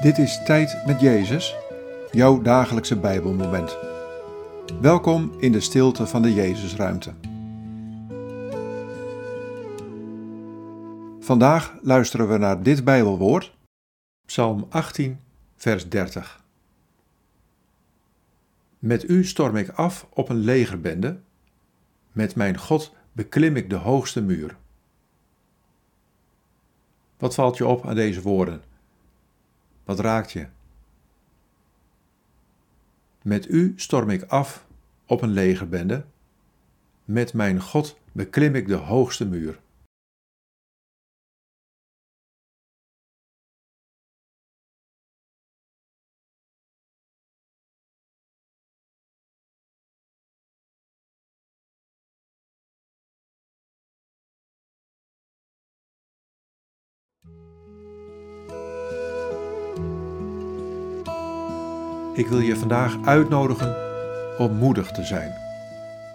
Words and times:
Dit 0.00 0.18
is 0.18 0.42
Tijd 0.44 0.86
met 0.86 1.00
Jezus, 1.00 1.56
jouw 2.10 2.42
dagelijkse 2.42 2.98
Bijbelmoment. 2.98 3.76
Welkom 4.80 5.32
in 5.38 5.52
de 5.52 5.60
stilte 5.60 6.06
van 6.06 6.22
de 6.22 6.34
Jezusruimte. 6.34 7.12
Vandaag 11.20 11.74
luisteren 11.82 12.28
we 12.28 12.38
naar 12.38 12.62
dit 12.62 12.84
Bijbelwoord, 12.84 13.56
Psalm 14.26 14.66
18, 14.68 15.20
vers 15.56 15.88
30. 15.88 16.44
Met 18.78 19.08
u 19.08 19.24
storm 19.24 19.56
ik 19.56 19.68
af 19.68 20.06
op 20.10 20.28
een 20.28 20.40
legerbende, 20.40 21.20
met 22.12 22.34
mijn 22.34 22.58
God 22.58 22.94
beklim 23.12 23.56
ik 23.56 23.70
de 23.70 23.76
hoogste 23.76 24.22
muur. 24.22 24.56
Wat 27.18 27.34
valt 27.34 27.56
je 27.56 27.66
op 27.66 27.86
aan 27.86 27.94
deze 27.94 28.22
woorden? 28.22 28.68
Wat 29.84 30.00
raakt 30.00 30.32
je? 30.32 30.46
Met 33.22 33.48
u 33.48 33.72
storm 33.76 34.10
ik 34.10 34.22
af 34.22 34.66
op 35.06 35.22
een 35.22 35.30
legerbende. 35.30 36.04
Met 37.04 37.32
mijn 37.32 37.60
God 37.60 37.98
beklim 38.12 38.54
ik 38.54 38.66
de 38.66 38.74
hoogste 38.74 39.26
muur. 39.26 39.58
Ik 62.14 62.26
wil 62.26 62.40
je 62.40 62.56
vandaag 62.56 63.04
uitnodigen 63.04 63.76
om 64.38 64.56
moedig 64.56 64.90
te 64.92 65.04
zijn. 65.04 65.32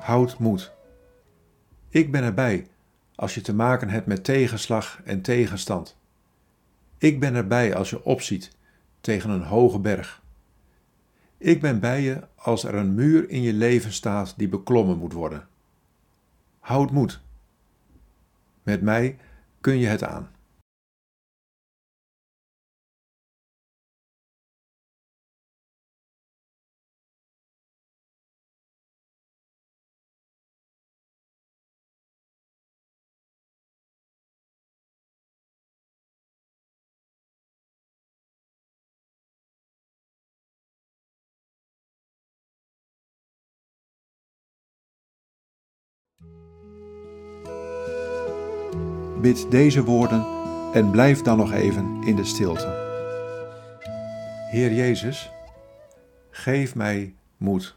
Houd 0.00 0.38
moed. 0.38 0.72
Ik 1.88 2.12
ben 2.12 2.22
erbij 2.22 2.66
als 3.14 3.34
je 3.34 3.40
te 3.40 3.54
maken 3.54 3.88
hebt 3.88 4.06
met 4.06 4.24
tegenslag 4.24 5.00
en 5.04 5.22
tegenstand. 5.22 5.96
Ik 6.98 7.20
ben 7.20 7.34
erbij 7.34 7.74
als 7.74 7.90
je 7.90 8.04
opziet 8.04 8.50
tegen 9.00 9.30
een 9.30 9.42
hoge 9.42 9.78
berg. 9.78 10.22
Ik 11.38 11.60
ben 11.60 11.80
bij 11.80 12.02
je 12.02 12.26
als 12.34 12.64
er 12.64 12.74
een 12.74 12.94
muur 12.94 13.30
in 13.30 13.42
je 13.42 13.52
leven 13.52 13.92
staat 13.92 14.34
die 14.36 14.48
beklommen 14.48 14.98
moet 14.98 15.12
worden. 15.12 15.48
Houd 16.58 16.90
moed. 16.90 17.20
Met 18.62 18.82
mij 18.82 19.18
kun 19.60 19.78
je 19.78 19.86
het 19.86 20.04
aan. 20.04 20.33
Bid 49.24 49.50
deze 49.50 49.84
woorden 49.84 50.26
en 50.72 50.90
blijf 50.90 51.22
dan 51.22 51.36
nog 51.36 51.52
even 51.52 52.02
in 52.02 52.16
de 52.16 52.24
stilte. 52.24 52.66
Heer 54.50 54.72
Jezus, 54.72 55.30
geef 56.30 56.74
mij 56.74 57.14
moed. 57.36 57.76